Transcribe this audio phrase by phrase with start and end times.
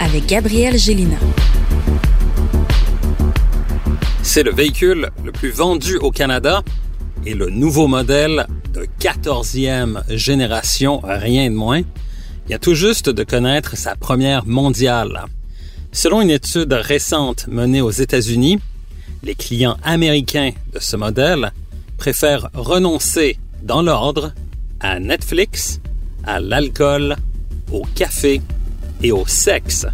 [0.00, 1.16] avec Gabriel Gélina.
[4.22, 6.62] C'est le véhicule le plus vendu au Canada
[7.26, 11.82] et le nouveau modèle de 14e génération, rien de moins.
[12.48, 15.24] Il a tout juste de connaître sa première mondiale.
[15.92, 18.58] Selon une étude récente menée aux États-Unis,
[19.22, 21.52] les clients américains de ce modèle
[21.96, 24.32] préfèrent renoncer dans l'ordre
[24.80, 25.80] à Netflix,
[26.24, 27.16] à l'alcool,
[27.72, 28.42] au café
[29.04, 29.86] et au sexe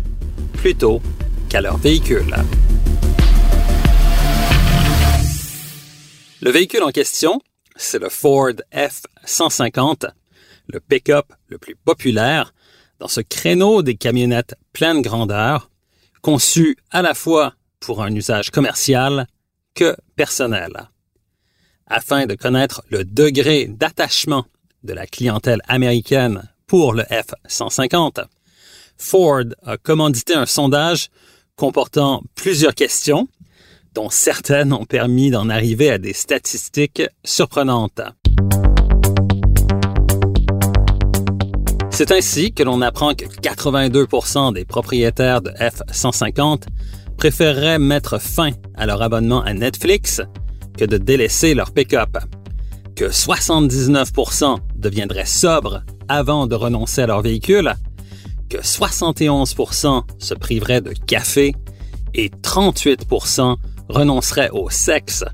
[0.52, 1.02] plutôt
[1.48, 2.32] qu'à leur véhicule.
[6.40, 7.40] Le véhicule en question,
[7.74, 10.06] c'est le Ford F-150,
[10.68, 12.54] le pick-up le plus populaire
[13.00, 15.70] dans ce créneau des camionnettes pleine grandeur,
[16.22, 19.26] conçu à la fois pour un usage commercial
[19.74, 20.88] que personnel.
[21.88, 24.46] Afin de connaître le degré d'attachement
[24.84, 28.24] de la clientèle américaine pour le F-150,
[29.00, 31.08] Ford a commandité un sondage
[31.56, 33.28] comportant plusieurs questions,
[33.94, 38.02] dont certaines ont permis d'en arriver à des statistiques surprenantes.
[41.90, 46.64] C'est ainsi que l'on apprend que 82% des propriétaires de F-150
[47.16, 50.20] préféreraient mettre fin à leur abonnement à Netflix
[50.76, 52.18] que de délaisser leur pick-up,
[52.96, 57.74] que 79% deviendraient sobres avant de renoncer à leur véhicule,
[58.50, 61.54] que 71% se priveraient de café
[62.12, 63.56] et 38%
[63.88, 65.24] renonceraient au sexe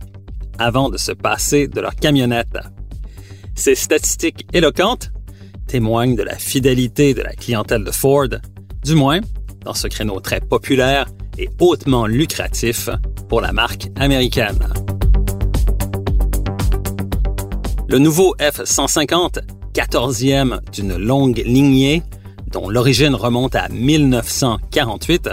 [0.59, 2.59] avant de se passer de leur camionnette.
[3.55, 5.11] Ces statistiques éloquentes
[5.67, 8.29] témoignent de la fidélité de la clientèle de Ford,
[8.85, 9.21] du moins
[9.65, 11.07] dans ce créneau très populaire
[11.39, 12.89] et hautement lucratif
[13.29, 14.59] pour la marque américaine.
[17.89, 19.41] Le nouveau F-150,
[19.73, 22.03] 14e d'une longue lignée
[22.57, 25.29] dont l'origine remonte à 1948,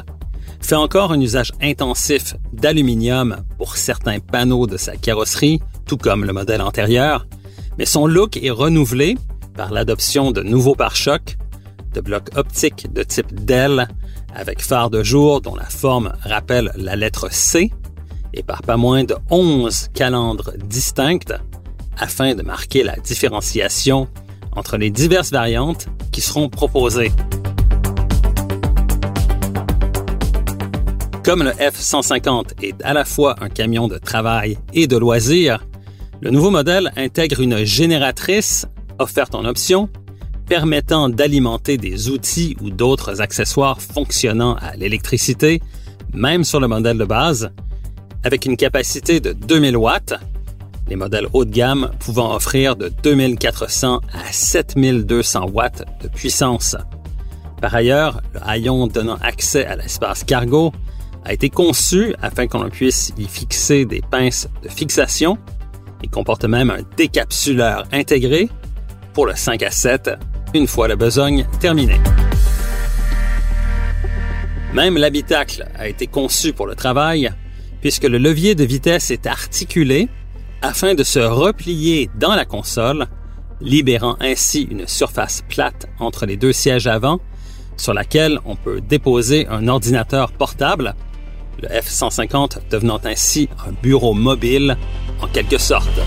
[0.59, 6.33] fait encore un usage intensif d'aluminium pour certains panneaux de sa carrosserie, tout comme le
[6.33, 7.25] modèle antérieur,
[7.77, 9.17] mais son look est renouvelé
[9.55, 11.37] par l'adoption de nouveaux pare-chocs,
[11.93, 13.87] de blocs optiques de type DEL
[14.35, 17.71] avec phare de jour dont la forme rappelle la lettre C,
[18.33, 21.33] et par pas moins de 11 calandres distinctes
[21.97, 24.09] afin de marquer la différenciation
[24.57, 27.11] entre les diverses variantes qui seront proposées.
[31.25, 35.65] Comme le F-150 est à la fois un camion de travail et de loisirs,
[36.21, 38.65] le nouveau modèle intègre une génératrice
[38.99, 39.89] offerte en option
[40.47, 45.61] permettant d'alimenter des outils ou d'autres accessoires fonctionnant à l'électricité,
[46.13, 47.51] même sur le modèle de base,
[48.23, 50.13] avec une capacité de 2000 watts,
[50.87, 56.75] les modèles haut de gamme pouvant offrir de 2400 à 7200 watts de puissance.
[57.61, 60.73] Par ailleurs, le haillon donnant accès à l'espace cargo
[61.23, 65.37] a été conçu afin qu'on puisse y fixer des pinces de fixation
[66.03, 68.49] et comporte même un décapsuleur intégré
[69.13, 70.11] pour le 5 à 7
[70.53, 71.99] une fois la besogne terminée.
[74.73, 77.31] Même l'habitacle a été conçu pour le travail
[77.79, 80.09] puisque le levier de vitesse est articulé
[80.63, 83.07] afin de se replier dans la console,
[83.59, 87.19] libérant ainsi une surface plate entre les deux sièges avant
[87.75, 90.95] sur laquelle on peut déposer un ordinateur portable,
[91.61, 94.77] le F-150 devenant ainsi un bureau mobile
[95.21, 95.99] en quelque sorte.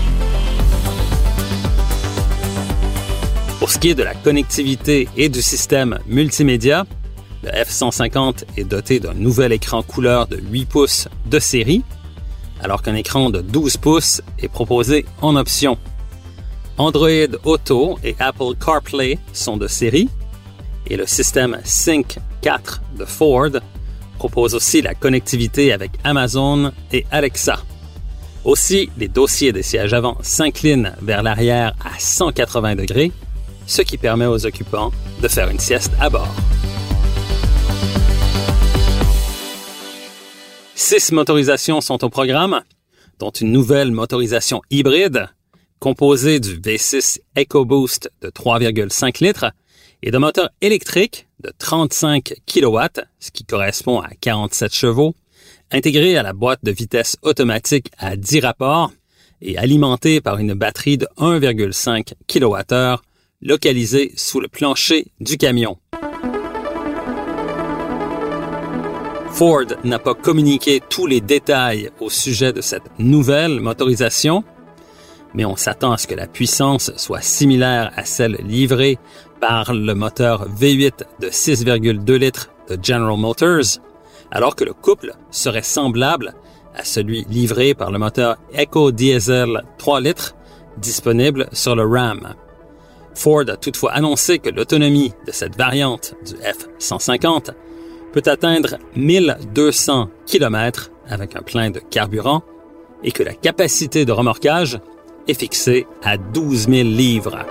[3.59, 6.85] Pour ce qui est de la connectivité et du système multimédia,
[7.43, 11.83] le F-150 est doté d'un nouvel écran couleur de 8 pouces de série
[12.61, 15.77] alors qu'un écran de 12 pouces est proposé en option.
[16.77, 17.09] Android
[17.43, 20.09] Auto et Apple CarPlay sont de série
[20.89, 23.49] et le système Sync 4 de Ford
[24.17, 27.59] propose aussi la connectivité avec Amazon et Alexa.
[28.43, 33.11] Aussi, les dossiers des sièges avant s'inclinent vers l'arrière à 180 degrés,
[33.65, 36.33] ce qui permet aux occupants de faire une sieste à bord.
[40.79, 42.61] Six motorisations sont au programme,
[43.17, 45.27] dont une nouvelle motorisation hybride
[45.79, 49.51] composée du V6 EcoBoost de 3,5 litres
[50.03, 52.79] et de moteurs électriques de 35 kW,
[53.19, 55.15] ce qui correspond à 47 chevaux,
[55.71, 58.91] intégré à la boîte de vitesse automatique à 10 rapports
[59.41, 63.01] et alimenté par une batterie de 1,5 kWh
[63.41, 65.79] localisée sous le plancher du camion.
[69.37, 74.43] Ford n'a pas communiqué tous les détails au sujet de cette nouvelle motorisation,
[75.35, 78.97] mais on s'attend à ce que la puissance soit similaire à celle livrée
[79.39, 83.77] par le moteur V8 de 6,2 litres de General Motors,
[84.31, 86.33] alors que le couple serait semblable
[86.73, 90.33] à celui livré par le moteur Eco Diesel 3 litres
[90.77, 92.33] disponible sur le Ram.
[93.13, 97.51] Ford a toutefois annoncé que l'autonomie de cette variante du F-150
[98.13, 102.43] peut atteindre 1200 km avec un plein de carburant
[103.03, 104.79] et que la capacité de remorquage
[105.27, 107.45] est fixée à 12 000 livres.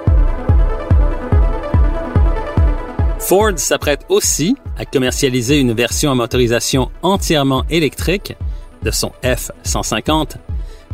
[3.19, 8.35] Ford s'apprête aussi à commercialiser une version à motorisation entièrement électrique
[8.83, 10.37] de son F-150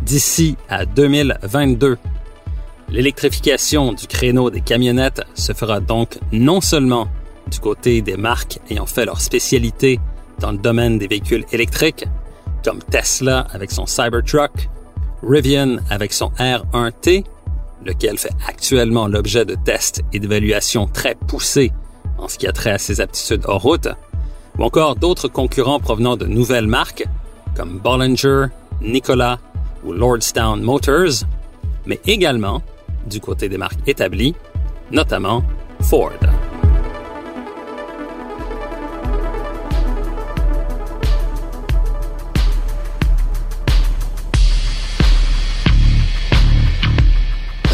[0.02, 1.98] d'ici à 2022.
[2.88, 7.08] L'électrification du créneau des camionnettes se fera donc non seulement
[7.50, 10.00] du côté des marques ayant fait leur spécialité
[10.38, 12.06] dans le domaine des véhicules électriques,
[12.64, 14.68] comme Tesla avec son Cybertruck,
[15.22, 17.24] Rivian avec son R1T,
[17.84, 21.72] lequel fait actuellement l'objet de tests et d'évaluations très poussés
[22.18, 23.88] en ce qui a trait à ses aptitudes hors route,
[24.58, 27.04] ou encore d'autres concurrents provenant de nouvelles marques
[27.56, 28.46] comme Bollinger,
[28.80, 29.38] Nikola
[29.84, 31.24] ou Lordstown Motors,
[31.86, 32.62] mais également
[33.06, 34.34] du côté des marques établies,
[34.90, 35.42] notamment
[35.80, 36.31] Ford.